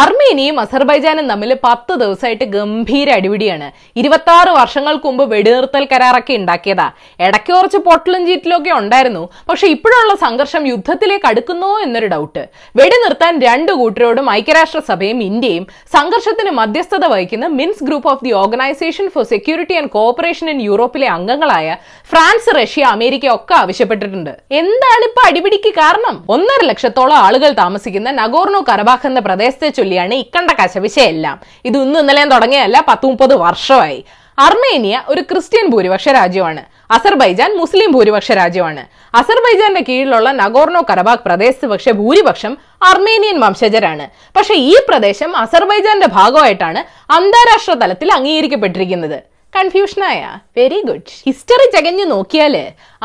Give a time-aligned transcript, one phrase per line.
[0.00, 3.66] അർമേനിയയും അസർബൈജാനും തമ്മിൽ പത്ത് ദിവസമായിട്ട് ഗംഭീര അടിപിടിയാണ്.
[3.96, 6.90] ഇരുപത്തി ആറ് വർഷങ്ങൾക്ക് മുമ്പ് വെടിനിർത്തൽ കരാറൊക്കെ ഉണ്ടാക്കിയതാ.
[7.20, 9.28] ഇടയ്ക്ക് കുറച്ച് പൊട്ടലും ചീറ്റിലും ഒക്കെ ഉണ്ടായിരുന്നു.
[9.48, 15.66] പക്ഷെ ഇപ്പോഴുള്ള സംഘർഷം യുദ്ധത്തിലേക്ക് അടുക്കുന്നോ എന്നൊരു ഡൗട്ട് വെടിനിർത്താൻ രണ്ടു കൂട്ടരോടും ഐക്യരാഷ്ട്രസഭയും ഇന്ത്യയും
[15.96, 21.76] സംഘർഷത്തിന് മധ്യസ്ഥത വഹിക്കുന്ന Minsk group of the organization for security and cooperation in യൂറോപ്പിലെ അംഗങ്ങളായ
[22.12, 24.30] ഫ്രാൻസ് റഷ്യ അമേരിക്ക ഒക്കെ ആവശ്യപ്പെട്ടിട്ടുണ്ട്.
[24.52, 26.24] എന്താണ് ഇപ്പൊ അടിപിടിക്ക് കാരണം?
[26.28, 32.84] ഒന്നര ലക്ഷത്തോളം ആളുകൾ താമസിക്കുന്ന നഗോർണോ കരബാഖ് എന്ന പ്രദേശത്തെ ചൊല്ലിയാണ് ഇക്കണ്ട കശവിശയെല്ലാം ഇത് ഇന്ന് ഇന്നലെയും തുടങ്ങിയല്ല
[32.88, 34.04] പത്ത് മുപ്പത് വർഷമായി.
[34.38, 36.62] അർമേനിയ ഒരു ക്രിസ്ത്യൻ ഭൂരിപക്ഷ രാജ്യമാണ്.
[36.90, 38.86] അസർബൈജാൻ മുസ്ലിം ഭൂരിപക്ഷ രാജ്യമാണ്.
[39.16, 44.06] അസർബൈജാന്റെ കീഴിലുള്ള നഗോർണോ കരബാഗ് പ്രദേശത്ത് പക്ഷേ ഭൂരിപക്ഷം അർമേനിയൻ വംശജരാണ്.
[44.36, 49.20] പക്ഷേ ഈ പ്രദേശം അസർബൈജാന്റെ ഭാഗമായിട്ടാണ് അന്താരാഷ്ട്ര തലത്തിൽ അംഗീകരിക്കപ്പെട്ടിരിക്കുന്നത്.
[49.56, 50.20] കൺഫ്യൂഷനായ.
[50.56, 51.10] Very good.
[51.26, 52.54] ഹിസ്റ്ററി ചകഞ്ഞു നോക്കിയാൽ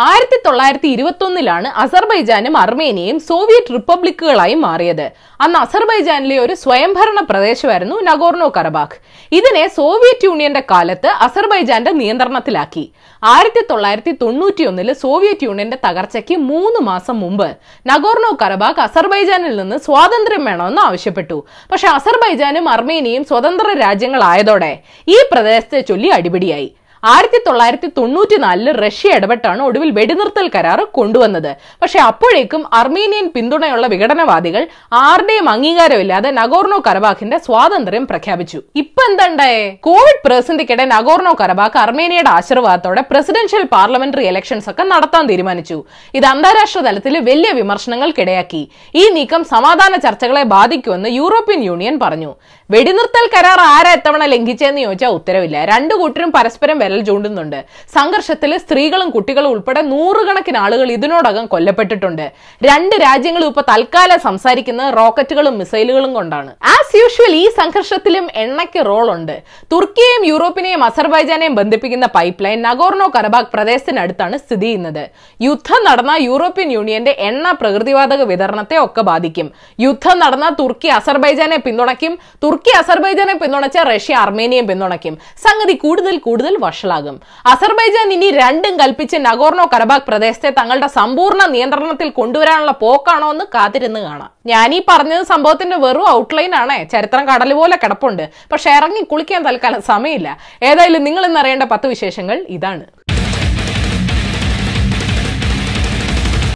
[0.05, 5.07] ആയിരത്തി തൊള്ളായിരത്തി ഇരുപത്തി ഒന്നിലാണ് അസർബൈജാനും അർമേനിയയും സോവിയറ്റ് റിപ്പബ്ലിക്കുകളായി മാറിയത്.
[5.43, 8.99] അന്ന് അസർബൈജാനിലെ ഒരു സ്വയംഭരണ പ്രദേശമായിരുന്നു നഗോർണോ കറബാഖ്
[9.39, 12.85] ഇതിനെ സോവിയറ്റ് യൂണിയന്റെ കാലത്ത് അസർബൈജാന്റെ നിയന്ത്രണത്തിലാക്കി.
[13.23, 17.49] ആയിരത്തി തൊള്ളായിരത്തി തൊണ്ണൂറ്റി ഒന്നിൽ സോവിയറ്റ് യൂണിയന്റെ തകർച്ചയ്ക്ക് മൂന്ന് മാസം മുമ്പ്
[17.91, 21.39] നഗോർണോ കറബാഖ് അസർബൈജാനിൽ നിന്ന് സ്വാതന്ത്ര്യം വേണമെന്ന് ആവശ്യപ്പെട്ടു.
[21.71, 24.73] പക്ഷെ അസർബൈജാനും അർമേനിയയും സ്വതന്ത്ര രാജ്യങ്ങളായതോടെ
[25.15, 26.69] ഈ പ്രദേശത്തെ ചൊല്ലി അടിപിടിയായി.
[27.03, 31.55] ആയിരത്തി തൊള്ളായിരത്തി തൊണ്ണൂറ്റി തൊണ്ണൂറ്റിനാലിൽ റഷ്യ ഇടപെട്ടാണ് ഒടുവിൽ വെടിനിർത്തൽ കരാർ കൊണ്ടുവന്നത്.
[31.81, 38.61] പക്ഷേ അപ്പോഴേക്കും അർമേനിയൻ പിന്തുണയുള്ള വിഘടനവാദികൾ ആരുടെയും അംഗീകാരമില്ലാതെ നഗോർണോ കരബാഖിന്റെ സ്വാതന്ത്ര്യം പ്രഖ്യാപിച്ചു.
[38.75, 45.83] ഇപ്പൊ എന്തണ്ടേ കോവിഡ് പ്രതിസന്ധിക്കിടെ നഗോർണോ കരബാഖ് അർമേനിയയുടെ ആശീർവാദത്തോടെ പ്രസിഡൻഷ്യൽ പാർലമെന്ററി ഇലക്ഷൻസ് ഒക്കെ നടത്താൻ തീരുമാനിച്ചു.
[46.13, 48.69] ഇത് അന്താരാഷ്ട്ര തലത്തിൽ വലിയ വിമർശനങ്ങൾക്കിടയാക്കി.
[48.95, 52.35] ഈ നീക്കം സമാധാന ചർച്ചകളെ ബാധിക്കുമെന്ന് യൂറോപ്യൻ യൂണിയൻ പറഞ്ഞു.
[52.71, 55.65] വെടിനിർത്തൽ കരാർ ആരാ എത്തവണ ലംഘിച്ചെന്ന് ചോദിച്ചാൽ ഉത്തരവില്ല.
[55.65, 57.59] രണ്ടു കൂട്ടരും പരസ്പരം വിരൽ ചൂണ്ടുന്നുണ്ട്.
[57.97, 62.25] സംഘർഷത്തിൽ സ്ത്രീകളും കുട്ടികളും ഉൾപ്പെടെ നൂറുകണക്കിന് ആളുകൾ ഇതിനോടകം കൊല്ലപ്പെട്ടിട്ടുണ്ട്.
[62.69, 66.51] രണ്ട് രാജ്യങ്ങളും ഇപ്പൊ തൽക്കാലം സംസാരിക്കുന്നത് റോക്കറ്റുകളും മിസൈലുകളും കൊണ്ടാണ്.
[66.73, 69.35] ആസ് യൂഷ്വൽ ഈ സംഘർഷത്തിലും എണ്ണയ്ക്ക് റോൾ ഉണ്ട്
[69.73, 75.03] തുർക്കിയെയും യൂറോപ്പിനെയും അസർബൈജാനെയും ബന്ധിപ്പിക്കുന്ന പൈപ്പ് ലൈൻ നഗോർണോ കരബാഗ് പ്രദേശത്തിനടുത്താണ് സ്ഥിതി ചെയ്യുന്നത്.
[75.47, 79.47] യുദ്ധം നടന്ന യൂറോപ്യൻ യൂണിയന്റെ എണ്ണ പ്രകൃതിവാതക വിതരണത്തെ ഒക്കെ ബാധിക്കും.
[79.85, 82.13] യുദ്ധം നടന്ന തുർക്കി അസർബൈജാനെ പിന്തുണയ്ക്കും.
[82.43, 85.15] തുർക്കി അസർബൈജാനെ പിന്തുണച്ച റഷ്യ അർമേനിയയും പിന്തുണയ്ക്കും.
[85.45, 87.15] സംഗതി കൂടുതൽ കൂടുതൽ വഷളാകും.
[87.45, 94.31] അസർബൈജാൻ ഇനി രണ്ടും കൽപ്പിച്ച് നഗോർണോ കരബാഗ് പ്രദേശത്തെ തങ്ങളുടെ സമ്പൂർണ നിയന്ത്രണത്തിൽ കൊണ്ടുവരാനുള്ള പോക്കാണോ എന്ന് കാത്തിരുന്ന് കാണാം.
[94.77, 96.83] ഈ പറഞ്ഞത് സംഭവത്തിന്റെ വെറും ഔട്ട്ലൈൻ ആണേ.
[96.93, 98.23] ചരിത്രം കടൽ പോലെ കിടപ്പുണ്ട്.
[98.51, 100.37] പക്ഷെ ഇറങ്ങി കുളിക്കാൻ തൽക്കാലം സമയമില്ല.
[100.63, 102.85] ഏതായാലും നിങ്ങൾ ഇന്ന് അറിയേണ്ട പത്ത് വിശേഷങ്ങൾ ഇതാണ്.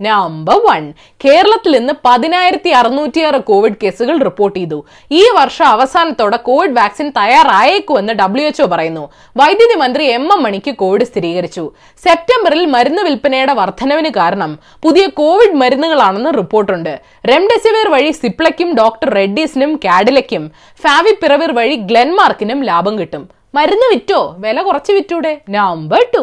[0.01, 0.93] നമ്പർ വൺ
[1.25, 4.85] കേരളത്തിൽ നിന്ന് പതിനായിരത്തി അറുന്നൂറ്റിയാറ് കോവിഡ് കേസുകൾ റിപ്പോർട്ട് ചെയ്തു.
[5.11, 9.11] ഈ വർഷം അവസാനത്തോടെ കോവിഡ് വാക്സിൻ തയ്യാറായേക്കുമെന്ന് ഡബ്ല്യു എച്ച്ഒ പറയുന്നു.
[9.37, 11.71] വൈദ്യുതി മന്ത്രി എം എം മണിക്ക് കോവിഡ് സ്ഥിരീകരിച്ചു.
[12.03, 16.99] സെപ്റ്റംബറിൽ മരുന്ന് വിൽപ്പനയുടെ വർധനവിന് കാരണം പുതിയ കോവിഡ് മരുന്നുകളാണെന്ന് റിപ്പോർട്ടുണ്ട്.
[17.29, 20.51] റെംഡെസിവിർ വഴി സിപ്ലയ്ക്കും ഡോക്ടർ റെഡ്ഡീസിനും കാഡിലയ്ക്കും
[20.83, 23.40] ഫാവിപിറവിർ വഴി ഗ്ലെൻമാർക്കിനും ലാഭം കിട്ടും.
[23.55, 24.19] മരുന്ന് വിറ്റോ?
[24.43, 25.31] വില കുറച്ച് വിറ്റൂടെ?
[25.55, 26.21] നമ്പർ ടു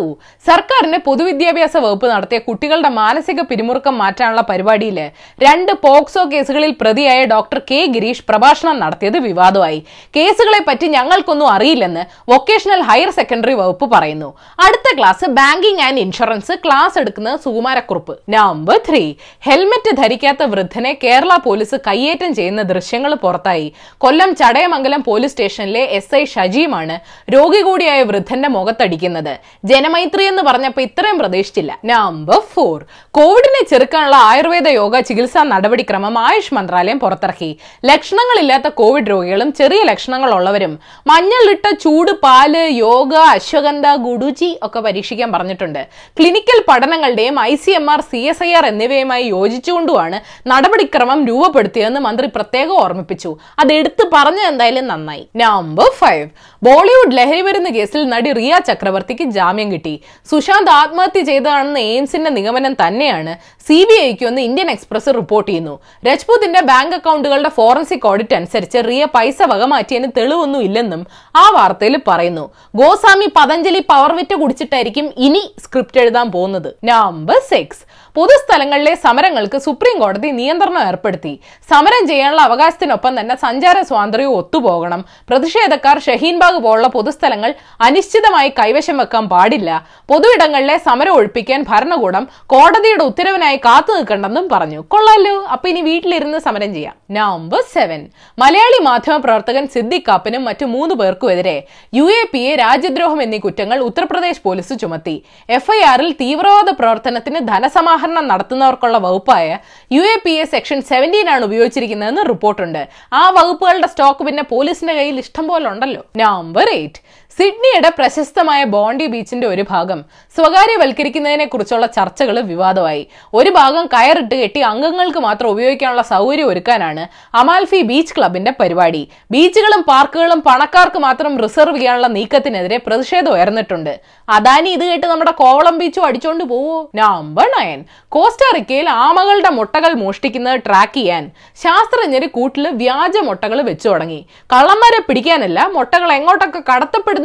[0.48, 4.98] സർക്കാരിന്റെ പൊതുവിദ്യാഭ്യാസ വകുപ്പ് നടത്തിയ കുട്ടികളുടെ മാനസിക പിരിമുറുക്കം മാറ്റാനുള്ള പരിപാടിയിൽ
[5.44, 9.80] രണ്ട് പോക്സോ കേസുകളിൽ പ്രതിയായ ഡോക്ടർ കെ ഗിരീഷ് പ്രഭാഷണം നടത്തിയത് വിവാദമായി.
[10.16, 14.30] കേസുകളെ പറ്റി ഞങ്ങൾക്കൊന്നും അറിയില്ലെന്ന് വൊക്കേഷണൽ ഹയർ സെക്കൻഡറി വകുപ്പ് പറയുന്നു.
[14.66, 18.16] അടുത്ത class banking and insurance class എടുക്കുന്ന സുകുമാരക്കുറുപ്പ്.
[18.36, 19.04] നമ്പർ ത്രീ
[19.48, 23.68] ഹെൽമെറ്റ് ധരിക്കാത്ത വൃദ്ധനെ കേരള പോലീസ് കയ്യേറ്റം ചെയ്യുന്ന ദൃശ്യങ്ങൾ പുറത്തായി.
[24.06, 26.98] കൊല്ലം ചടയമംഗലം പോലീസ് സ്റ്റേഷനിലെ എസ് ഐ ഷജീമാണ്
[27.34, 29.38] രോഗി കൂടിയായ വൃദ്ധന്റെ മുഖത്തടിക്കുന്നത്.
[29.64, 31.78] ജനമൈത്രി എന്ന് പറഞ്ഞപ്പോൾ ഇത്രയും പ്രതീക്ഷിച്ചില്ല.
[31.84, 37.58] നമ്പർ ഫോർ കോവിഡിനെ ചെറുക്കാനുള്ള ആയുർവേദ യോഗ ചികിത്സാ നടപടിക്രമം ആയുഷ് മന്ത്രാലയം പുറത്തിറക്കി.
[37.84, 45.86] ലക്ഷണങ്ങളില്ലാത്ത കോവിഡ് രോഗികളും ചെറിയ ലക്ഷണങ്ങളുള്ളവരും മഞ്ഞളിട്ട ചൂട് പാൽ യോഗ അശ്വഗന്ധ ഗുഡുചി ഒക്കെ പരീക്ഷിക്കാൻ പറഞ്ഞിട്ടുണ്ട്.
[46.20, 52.26] Clinical പഠനങ്ങളുടെയും I C M R C S I R എന്നിവയുമായി യോജിച്ചുകൊണ്ടുമാണ് നടപടിക്രമം രൂപപ്പെടുത്തിയതെന്ന് മന്ത്രി
[52.26, 53.36] പ്രത്യേകം ഓർമ്മിപ്പിച്ചു.
[53.58, 54.04] അത് എടുത്തു
[54.48, 55.28] എന്തായാലും നന്നായി.
[55.36, 56.28] നമ്പർ ഫൈവ്
[56.62, 60.00] ബോളിവുഡ് ലഹരി മരുന്ന് കേസിൽ നടി റിയ ചക്രവർത്തിക്ക് ജാമ്യം കിട്ടി.
[60.30, 63.32] സുശാന്ത് ആത്മഹത്യ ചെയ്തതാണെന്ന് എയിംസിന്റെ നിഗമനം തന്നെയാണ്
[63.68, 65.80] സി ബി ഐക്ക് ഒന്ന് ഇന്ത്യൻ എക്സ്പ്രസ് റിപ്പോർട്ട് ചെയ്യുന്നു.
[66.04, 71.06] രജ്പൂത്തിന്റെ ബാങ്ക് അക്കൗണ്ടുകളുടെ ഫോറൻസിക് ഓഡിറ്റ് അനുസരിച്ച് റിയ പൈസ വകമാറ്റിയതിന് തെളിവൊന്നും ഇല്ലെന്നും
[71.36, 72.50] ആ വാർത്തയിൽ പറയുന്നു.
[72.76, 76.74] ഗോസ്വാമി പതഞ്ജലി പവർ വിറ്റ് കുടിച്ചിട്ടായിരിക്കും ഇനി സ്ക്രിപ്റ്റ് എഴുതാൻ പോകുന്നത്.
[76.84, 77.82] നമ്പർ സിക്സ്
[78.18, 81.32] പൊതുസ്ഥലങ്ങളിലെ സമരങ്ങൾക്ക് സുപ്രീം കോടതി നിയന്ത്രണം ഏർപ്പെടുത്തി.
[81.70, 85.00] സമരം ചെയ്യാനുള്ള അവകാശത്തിനൊപ്പം തന്നെ സഞ്ചാര സ്വാതന്ത്ര്യവും ഒത്തുപോകണം.
[85.28, 87.50] പ്രതിഷേധക്കാർ ഷഹീൻബാഗ് പോലുള്ള പൊതുസ്ഥലങ്ങൾ
[87.86, 89.70] അനിശ്ചിതമായി കൈവശം വെക്കാൻ പാടില്ല.
[90.10, 92.24] പൊതുവിടങ്ങളിലെ സമരം ഒഴിപ്പിക്കാൻ ഭരണകൂടം
[92.54, 94.80] കോടതിയുടെ ഉത്തരവിനായി കാത്തു നിൽക്കണ്ടെന്നും പറഞ്ഞു.
[94.94, 95.34] കൊള്ളാലോ.
[95.54, 96.96] അപ്പൊ ഇനി വീട്ടിലിരുന്ന് സമരം ചെയ്യാം.
[97.18, 98.02] നമ്പർ സെവൻ
[98.42, 101.56] മലയാളി മാധ്യമ പ്രവർത്തകൻ സിദ്ദിഖ് കാപ്പനും മറ്റു മൂന്ന് പേർക്കുമെതിരെ
[102.00, 105.16] യു എ പി എ രാജ്യദ്രോഹം എന്നീ കുറ്റങ്ങൾ ഉത്തർപ്രദേശ് പോലീസ് ചുമത്തി.
[105.60, 109.48] എഫ്ഐആറിൽ തീവ്രവാദ പ്രവർത്തനത്തിന് ധനസമാഹരണ ഗൃഹബന്ധനം നടത്തുന്നവർക്കുള്ള വകുപ്പായ
[109.96, 112.82] U A P A section seventeen ആണ് ഉപയോഗിച്ചിരിക്കുന്നതെന്ന് റിപ്പോർട്ടുണ്ട്.
[113.20, 116.02] ആ വകുപ്പുകളുടെ സ്റ്റോക്ക് പിന്നെ പോലീസിന്റെ കയ്യിൽ ഇഷ്ടം പോലെ ഉണ്ടല്ലോ.
[116.22, 117.00] Number eight.
[117.38, 120.04] സിഡ്നിയുടെ പ്രശസ്തമായ ബോണ്ടി ബീച്ചിന്റെ ഒരു ഭാഗം
[120.36, 123.02] സ്വകാര്യവൽക്കരിക്കുന്നതിനെ കുറിച്ചുള്ള ചർച്ചകൾ വിവാദമായി.
[123.34, 127.02] ഒരു ഭാഗം കയറിട്ട് കെട്ടി അംഗങ്ങൾക്ക് മാത്രം ഉപയോഗിക്കാനുള്ള സൗകര്യം ഒരുക്കാനാണ്
[127.36, 129.02] അമാൽഫി ബീച്ച് ക്ലബിന്റെ പരിപാടി.
[129.30, 133.92] ബീച്ചുകളും പാർക്കുകളും പണക്കാർക്ക് മാത്രം റിസർവ് ചെയ്യാനുള്ള നീക്കത്തിനെതിരെ പ്രതിഷേധം ഉയർന്നിട്ടുണ്ട്.
[134.28, 136.90] അദാനി ഇത് കേട്ട് നമ്മുടെ കോവളം ബീച്ചും അടിച്ചോണ്ട് പോവോ?
[136.94, 137.84] Number nine.
[138.08, 141.30] കോസ്റ്റാറിക്കയിൽ ആമകളുടെ മുട്ടകൾ മോഷ്ടിക്കുന്നത് ട്രാക്ക് ചെയ്യാൻ.
[141.64, 144.20] ശാസ്ത്രജ്ഞര് കൂട്ടിൽ വ്യാജ മുട്ടകൾ വെച്ചു തുടങ്ങി.
[144.54, 146.62] കള്ളന്മാരെ പിടിക്കാനല്ല മുട്ടകൾ എങ്ങോട്ടൊക്കെ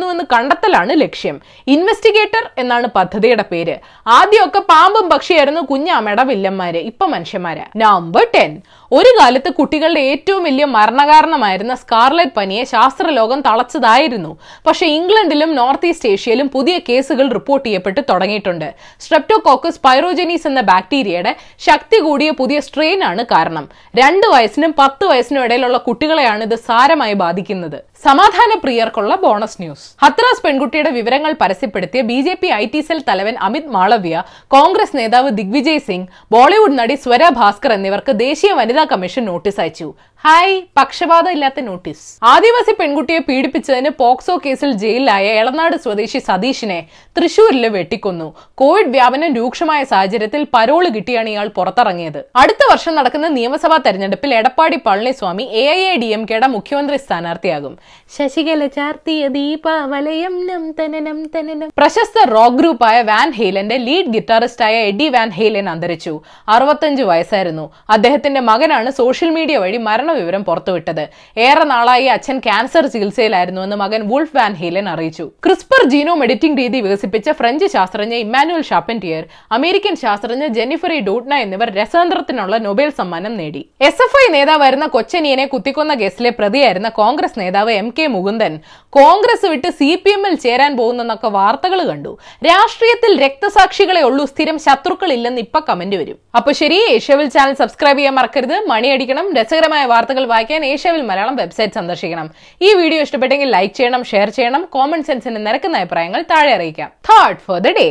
[0.03, 1.35] കടത്തപ്പെടുന്നുവെന്ന് കണ്ടെത്തലാണ് ലക്ഷ്യം.
[1.75, 3.75] ഇൻവെസ്റ്റിഗേറ്റർ എന്നാണ് പദ്ധതിയുടെ പേര്.
[4.17, 7.63] ആദ്യമൊക്കെ പാമ്പും പക്ഷിയായിരുന്നു കുഞ്ഞാമയുടെ വില്ലന്മാര് ഇപ്പൊ മനുഷ്യന്മാര്.
[7.83, 8.51] നമ്പർ ടെൻ
[8.97, 14.31] ഒരു കാലത്ത് കുട്ടികളുടെ ഏറ്റവും വലിയ മരണകാരണമായിരുന്ന സ്കാർലറ്റ് പനിയെ ശാസ്ത്രലോകം തളച്ചതായിരുന്നു.
[14.67, 18.67] പക്ഷേ ഇംഗ്ലണ്ടിലും നോർത്ത് ഈസ്റ്റ് ഏഷ്യയിലും പുതിയ കേസുകൾ റിപ്പോർട്ട് ചെയ്യപ്പെട്ട് തുടങ്ങിയിട്ടുണ്ട്.
[19.03, 21.33] സ്ട്രെപ്റ്റോകോക്കസ് പൈറോജനീസ് എന്ന ബാക്ടീരിയയുടെ
[21.69, 23.65] ശക്തി കൂടിയ പുതിയ സ്ട്രെയിൻ ആണ് കാരണം.
[24.01, 27.79] രണ്ട് വയസ്സിനും പത്ത് വയസ്സിനും ഇടയിലുള്ള കുട്ടികളെയാണ് ഇത് സാരമായി ബാധിക്കുന്നത്.
[28.05, 29.85] സമാധാന പ്രിയർക്കുള്ള ബോണസ് ന്യൂസ്.
[30.01, 34.15] ഹത്രാസ് പെൺകുട്ടിയുടെ വിവരങ്ങൾ പരസ്യപ്പെടുത്തിയ B J P I T cell തലവൻ അമിത് മാളവ്യ
[34.55, 39.87] കോൺഗ്രസ് നേതാവ് ദിഗ്വിജയ് സിംഗ് ബോളിവുഡ് നടി സ്വര ഭാസ്കർ എന്നിവർക്ക് ദേശീയ വനിതാ കമ്മീഷൻ നോട്ടീസ് അയച്ചു.
[40.25, 42.03] ഹായ് പക്ഷപാതം ഇല്ലാത്ത നോട്ടീസ്
[42.33, 46.77] ആദിവാസി പെൺകുട്ടിയെ പീഡിപ്പിച്ചതിന് പോക്സോ കേസിൽ ജയിലിലായ എളനാട് സ്വദേശി സതീഷിനെ
[47.17, 48.27] തൃശൂരിൽ വെട്ടിക്കൊന്നു.
[48.61, 52.19] കോവിഡ് വ്യാപനം രൂക്ഷമായ സാഹചര്യത്തിൽ പരോൾ കിട്ടിയാണ് ഇയാൾ പുറത്തിറങ്ങിയത്.
[52.43, 57.73] അടുത്ത വർഷം നടക്കുന്ന നിയമസഭാ തെരഞ്ഞെടുപ്പിൽ Edappadi Palaniswami A I A D M കെയുടെ മുഖ്യമന്ത്രി സ്ഥാനാർത്ഥിയാകും.
[58.17, 60.37] ശശികല ചാർത്തിയ ദീപാവലയം
[60.79, 66.15] തനനം തനനം പ്രശസ്ത റോക്ക് ഗ്രൂപ്പായ വാൻ ഹെയ്ലന്റെ ലീഡ് ഗിറ്റാറിസ്റ്റായ എഡി വാൻ ഹെയ്ലൻ അന്തരിച്ചു.
[66.55, 67.67] അറുപത്തഞ്ച് വയസ്സായിരുന്നു.
[67.97, 69.81] അദ്ദേഹത്തിന്റെ മകനാണ് സോഷ്യൽ മീഡിയ വഴി
[70.13, 71.03] മരണവിവരം പുറത്തുവിട്ടത്.
[71.45, 75.25] ഏറെ നാളായി അച്ഛൻ ക്യാൻസർ ചികിത്സയിലായിരുന്നുവെന്ന് മകൻ വുൾഫ് വാൻ ഹീലൻ അറിയിച്ചു.
[75.45, 79.23] ക്രിസ്പർ ജീനോം എഡിറ്റിംഗ് രീതി വികസിപ്പിച്ച ഫ്രഞ്ച് ശാസ്ത്രജ്ഞ ഇമ്മാനുവൽ ഷാപ്പന്റിയർ
[79.57, 83.61] അമേരിക്കൻ ശാസ്ത്രജ്ഞ ജെന്നിഫറി ഡൂട്ട്ന എന്നിവർ രസതന്ത്രത്തിനുള്ള നൊബേൽ സമ്മാനം നേടി.
[83.89, 88.53] എസ് എഫ് ഐ നേതാവായിരുന്ന കൊച്ചനിയനെ കുത്തിക്കൊന്ന കേസിലെ പ്രതിയായിരുന്ന കോൺഗ്രസ് നേതാവ് എം കെ മുകുന്ദൻ
[88.99, 92.11] കോൺഗ്രസ് വിട്ട് സി പി എമ്മിൽ ചേരാൻ പോകുന്നെന്നൊക്കെ വാർത്തകൾ കണ്ടു.
[92.49, 96.17] രാഷ്ട്രീയത്തിൽ രക്തസാക്ഷികളെ ഉള്ളൂ സ്ഥിരം ശത്രുക്കളില്ലെന്ന് ഇപ്പൊ കമന്റ് വരും.
[96.37, 98.55] അപ്പൊ ശരി ഏഷ്യവിൽ ചാനൽ സബ്സ്ക്രൈബ് ചെയ്യാൻ മറക്കരുത്.
[98.71, 102.27] മണിയടിക്കണം രസകരമായ വാർത്തകൾ വായിക്കാൻ ഏഷ്യവിൽ മലയാളം വെബ്സൈറ്റ് സന്ദർശിക്കണം.
[102.67, 106.89] ഈ വീഡിയോ ഇഷ്ടപ്പെട്ടെങ്കിൽ ലൈക്ക് ചെയ്യണം ഷെയർ ചെയ്യണം കോമൺ സെൻസിന് നിരക്കുന്ന അഭിപ്രായങ്ങൾ താഴെ അറിയിക്കാം.
[107.09, 107.85] Third for the day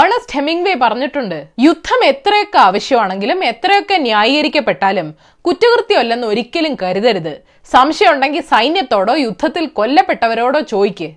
[0.00, 5.08] Ernest Hemingway പറഞ്ഞിട്ടുണ്ട് യുദ്ധം എത്രയൊക്കെ ആവശ്യമാണെങ്കിലും എത്രയൊക്കെ ന്യായീകരിക്കപ്പെട്ടാലും
[5.44, 7.34] കുറ്റകൃത്യമല്ലെന്ന് ഒരിക്കലും കരുതരുത്.
[7.74, 11.08] സംശയമുണ്ടെങ്കിൽ സൈന്യത്തോടോ യുദ്ധത്തിൽ കൊല്ലപ്പെട്ടവരോടോ ചോദിക്ക്.